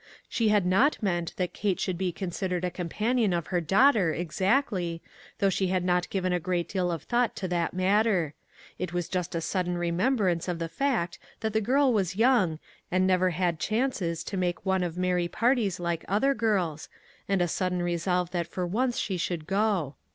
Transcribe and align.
She 0.27 0.49
had 0.49 0.65
not 0.65 0.97
meant 1.03 1.35
that 1.37 1.53
Kate 1.53 1.79
should 1.79 1.95
be 1.99 2.11
considered 2.11 2.65
a 2.65 2.71
compan 2.71 3.19
ion 3.21 3.33
of 3.33 3.45
her 3.53 3.61
daughter, 3.61 4.11
exactly, 4.11 4.99
though 5.37 5.51
she 5.51 5.67
had 5.67 5.85
not 5.85 6.09
given 6.09 6.33
a 6.33 6.39
great 6.39 6.67
deal 6.67 6.91
of 6.91 7.03
thought 7.03 7.35
to 7.35 7.47
that 7.49 7.75
matter; 7.75 8.33
it 8.79 8.93
was 8.93 9.07
just 9.07 9.35
a 9.35 9.41
sudden 9.41 9.75
remem 9.75 10.17
brance 10.17 10.47
of 10.47 10.57
the 10.57 10.67
fact 10.67 11.19
that 11.41 11.53
the 11.53 11.61
girl 11.61 11.93
was 11.93 12.15
young, 12.15 12.57
and 12.89 13.05
never 13.05 13.29
had 13.29 13.59
chances 13.59 14.23
to 14.23 14.37
make 14.37 14.65
one 14.65 14.81
of 14.81 14.97
merry 14.97 15.27
parties 15.27 15.79
like 15.79 16.03
other 16.07 16.33
girls, 16.33 16.89
and 17.29 17.39
a 17.39 17.47
sud 17.47 17.71
den 17.71 17.83
resolve 17.83 18.31
that 18.31 18.47
for 18.47 18.65
once 18.65 18.97
she 18.97 19.17
should 19.17 19.45
go. 19.45 19.93